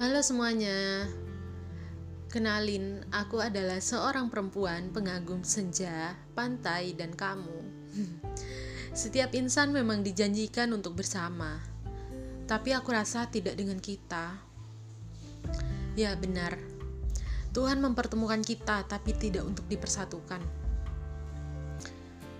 [0.00, 1.04] Halo semuanya,
[2.32, 7.60] kenalin aku adalah seorang perempuan pengagum senja, pantai, dan kamu.
[8.96, 11.60] Setiap insan memang dijanjikan untuk bersama,
[12.48, 14.40] tapi aku rasa tidak dengan kita.
[16.00, 16.56] Ya benar,
[17.52, 20.40] Tuhan mempertemukan kita tapi tidak untuk dipersatukan.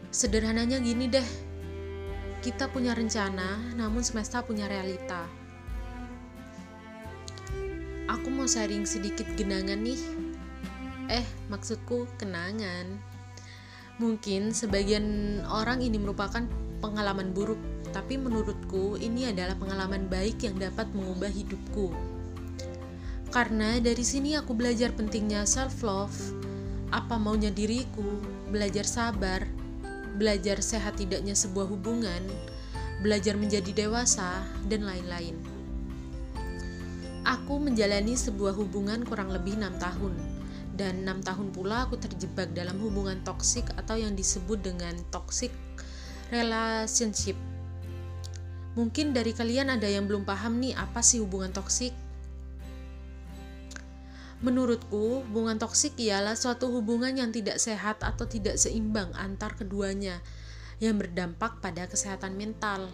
[0.09, 1.29] Sederhananya gini deh,
[2.41, 5.40] kita punya rencana namun semesta punya realita
[8.21, 9.97] aku mau sharing sedikit genangan nih.
[11.09, 13.01] Eh, maksudku kenangan.
[13.97, 16.45] Mungkin sebagian orang ini merupakan
[16.85, 17.57] pengalaman buruk,
[17.97, 21.97] tapi menurutku ini adalah pengalaman baik yang dapat mengubah hidupku.
[23.33, 26.13] Karena dari sini aku belajar pentingnya self love,
[26.93, 28.21] apa maunya diriku,
[28.53, 29.49] belajar sabar,
[30.21, 32.21] belajar sehat tidaknya sebuah hubungan,
[33.01, 35.60] belajar menjadi dewasa, dan lain-lain.
[37.21, 40.17] Aku menjalani sebuah hubungan kurang lebih enam tahun,
[40.73, 45.53] dan enam tahun pula aku terjebak dalam hubungan toksik atau yang disebut dengan toxic
[46.33, 47.37] relationship.
[48.73, 51.93] Mungkin dari kalian ada yang belum paham nih apa sih hubungan toksik?
[54.41, 60.25] Menurutku, hubungan toksik ialah suatu hubungan yang tidak sehat atau tidak seimbang antar keduanya
[60.81, 62.89] yang berdampak pada kesehatan mental.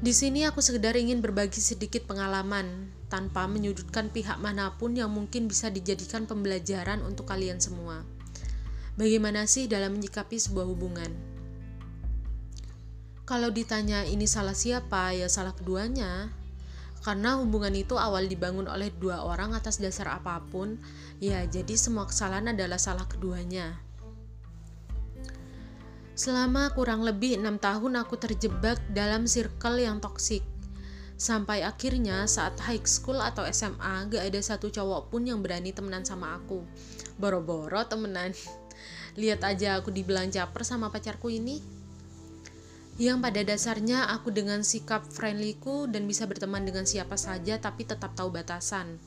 [0.00, 5.44] Di sini aku sekedar ingin berbagi sedikit pengalaman tanpa menyudutkan pihak mana pun yang mungkin
[5.44, 8.00] bisa dijadikan pembelajaran untuk kalian semua.
[8.96, 11.12] Bagaimana sih dalam menyikapi sebuah hubungan?
[13.28, 16.32] Kalau ditanya ini salah siapa, ya salah keduanya.
[17.04, 20.80] Karena hubungan itu awal dibangun oleh dua orang atas dasar apa pun,
[21.20, 23.76] ya jadi semua kesalahan adalah salah keduanya.
[26.20, 30.44] Selama kurang lebih enam tahun aku terjebak dalam circle yang toksik.
[31.16, 36.04] Sampai akhirnya saat high school atau SMA gak ada satu cowok pun yang berani temenan
[36.04, 36.60] sama aku.
[37.16, 38.36] Boro-boro temenan.
[39.20, 41.56] Lihat aja aku dibilang caper sama pacarku ini.
[43.00, 48.12] Yang pada dasarnya aku dengan sikap friendlyku dan bisa berteman dengan siapa saja tapi tetap
[48.12, 49.00] tahu batasan.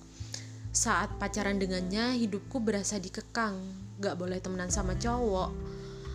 [0.73, 3.62] Saat pacaran dengannya hidupku berasa dikekang.
[4.02, 5.72] Gak boleh temenan sama cowok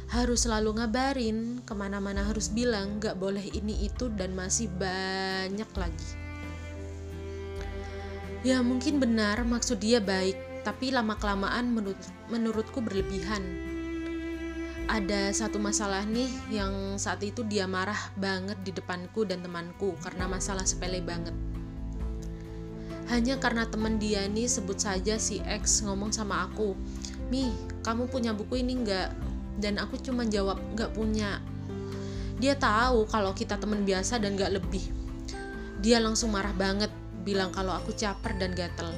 [0.08, 6.10] harus selalu ngabarin ke mana-mana harus bilang gak boleh ini itu dan masih banyak lagi.
[8.40, 12.00] Ya mungkin benar maksud dia baik tapi lama kelamaan menurut
[12.32, 13.44] menurutku berlebihan.
[14.88, 20.24] Ada satu masalah nih yang saat itu dia marah banget di depanku dan temanku karena
[20.24, 21.36] masalah sepele banget.
[23.12, 26.76] Hanya karena teman dia nih sebut saja si X ngomong sama aku
[27.28, 27.52] Mi,
[27.84, 29.12] kamu punya buku ini nggak?
[29.58, 31.42] Dan aku cuma jawab nggak punya.
[32.38, 34.82] Dia tahu kalau kita teman biasa dan gak lebih.
[35.82, 36.90] Dia langsung marah banget
[37.26, 38.94] bilang kalau aku caper dan gatel.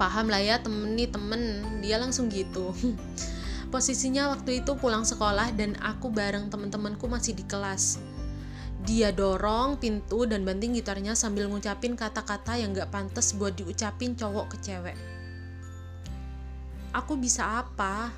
[0.00, 1.60] Paham lah ya temen nih temen.
[1.84, 2.72] Dia langsung gitu.
[3.72, 8.00] Posisinya waktu itu pulang sekolah dan aku bareng temen-temenku masih di kelas.
[8.88, 14.56] Dia dorong pintu dan banting gitarnya sambil ngucapin kata-kata yang gak pantas buat diucapin cowok
[14.56, 14.96] ke cewek.
[16.96, 18.08] Aku bisa apa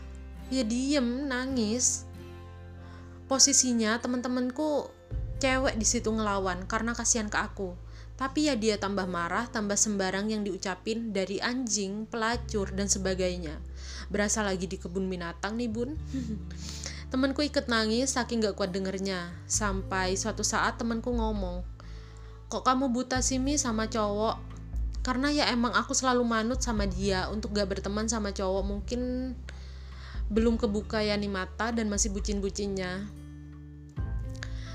[0.48, 2.08] ya diem nangis.
[3.28, 4.88] Posisinya teman-temanku
[5.38, 7.76] cewek di situ ngelawan karena kasihan ke aku.
[8.18, 13.62] Tapi ya dia tambah marah tambah sembarang yang diucapin dari anjing pelacur dan sebagainya.
[14.10, 15.94] Berasa lagi di kebun binatang nih bun.
[17.14, 19.30] Temanku ikut nangis saking gak kuat dengernya.
[19.46, 21.78] Sampai suatu saat temanku ngomong
[22.48, 24.40] kok kamu buta sih mi sama cowok?
[25.04, 27.30] Karena ya emang aku selalu manut sama dia.
[27.30, 29.00] Untuk gak berteman sama cowok mungkin
[30.28, 33.08] belum kebuka ya nih mata dan masih bucin-bucinnya.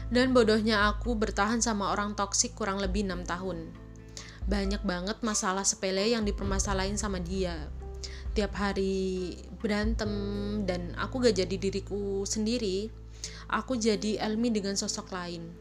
[0.09, 3.69] Dan bodohnya aku bertahan sama orang toksik kurang lebih 6 tahun.
[4.45, 7.69] Banyak banget masalah sepele yang dipermasalahin sama dia.
[8.33, 10.09] Tiap hari berantem
[10.65, 12.89] dan aku gak jadi diriku sendiri.
[13.49, 15.53] Aku jadi Elmi dengan sosok lain.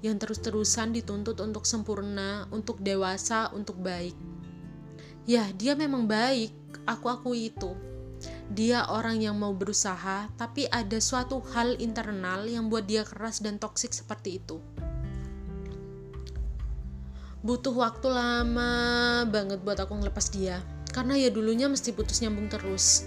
[0.00, 4.16] Yang terus-terusan dituntut untuk sempurna, untuk dewasa, untuk baik.
[5.28, 6.52] Ya, dia memang baik,
[6.88, 7.72] aku akui itu
[8.50, 13.62] dia orang yang mau berusaha, tapi ada suatu hal internal yang buat dia keras dan
[13.62, 14.58] toksik seperti itu.
[17.46, 18.74] Butuh waktu lama
[19.30, 20.58] banget buat aku ngelepas dia,
[20.90, 23.06] karena ya dulunya mesti putus nyambung terus.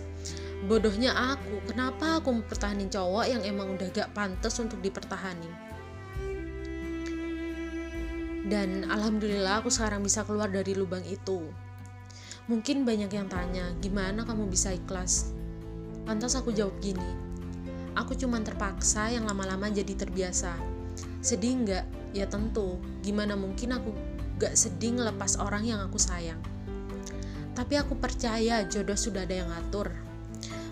[0.63, 5.51] Bodohnya aku, kenapa aku mempertahankan cowok yang emang udah gak pantas untuk dipertahani?
[8.47, 11.51] Dan alhamdulillah aku sekarang bisa keluar dari lubang itu
[12.51, 15.31] Mungkin banyak yang tanya, gimana kamu bisa ikhlas?
[16.03, 17.07] Lantas aku jawab gini,
[17.95, 20.51] aku cuma terpaksa yang lama-lama jadi terbiasa.
[21.23, 21.85] Sedih nggak?
[22.11, 22.75] Ya tentu.
[22.99, 23.95] Gimana mungkin aku
[24.43, 26.41] gak sedih ngelepas orang yang aku sayang.
[27.55, 29.95] Tapi aku percaya jodoh sudah ada yang ngatur.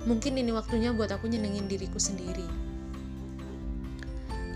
[0.04, 2.44] Mungkin ini waktunya buat aku nyenengin diriku sendiri.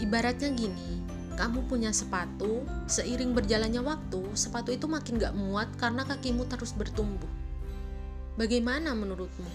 [0.04, 1.05] Ibaratnya gini,
[1.36, 7.30] kamu punya sepatu, seiring berjalannya waktu, sepatu itu makin gak muat karena kakimu terus bertumbuh.
[8.36, 9.48] Bagaimana menurutmu?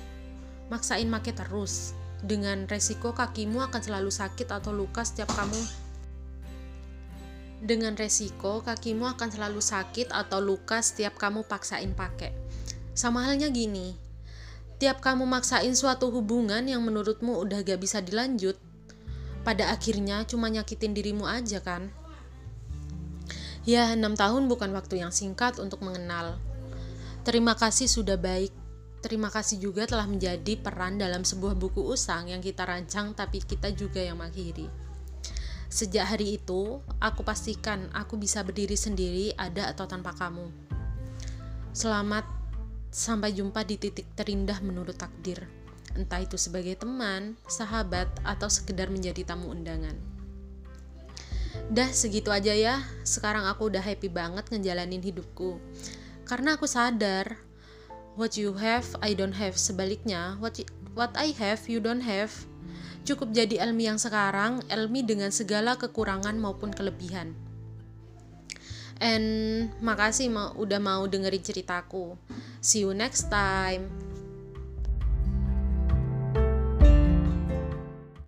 [0.68, 1.92] Maksain make terus,
[2.22, 5.58] dengan resiko kakimu akan selalu sakit atau luka setiap kamu
[7.60, 12.32] dengan resiko kakimu akan selalu sakit atau luka setiap kamu paksain pakai.
[12.96, 13.92] Sama halnya gini,
[14.80, 18.56] tiap kamu maksain suatu hubungan yang menurutmu udah gak bisa dilanjut,
[19.50, 21.90] pada akhirnya cuma nyakitin dirimu aja kan?
[23.66, 26.38] Ya, enam tahun bukan waktu yang singkat untuk mengenal.
[27.26, 28.54] Terima kasih sudah baik.
[29.02, 33.74] Terima kasih juga telah menjadi peran dalam sebuah buku usang yang kita rancang tapi kita
[33.74, 34.70] juga yang mengakhiri.
[35.66, 40.46] Sejak hari itu, aku pastikan aku bisa berdiri sendiri ada atau tanpa kamu.
[41.74, 42.22] Selamat
[42.90, 45.46] Sampai jumpa di titik terindah menurut takdir.
[45.98, 49.94] Entah itu sebagai teman, sahabat, atau sekedar menjadi tamu undangan.
[51.70, 52.82] Dah segitu aja ya.
[53.06, 55.58] Sekarang aku udah happy banget ngejalanin hidupku.
[56.26, 57.38] Karena aku sadar
[58.14, 60.58] what you have I don't have sebaliknya what
[60.94, 62.30] what I have you don't have.
[63.00, 67.32] Cukup jadi Elmi yang sekarang, Elmi dengan segala kekurangan maupun kelebihan.
[69.00, 72.20] And makasih mau udah mau dengerin ceritaku.
[72.60, 74.09] See you next time.